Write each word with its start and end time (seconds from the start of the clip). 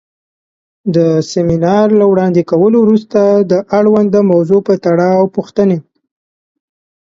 د 0.95 0.97
سمینار 1.31 1.87
له 1.99 2.05
وړاندې 2.11 2.41
کولو 2.51 2.77
وروسته 2.81 3.19
د 3.51 3.53
اړونده 3.77 4.19
موضوع 4.31 4.59
پۀ 4.65 4.73
تړاؤ 4.85 5.23
پوښتنې 5.35 5.77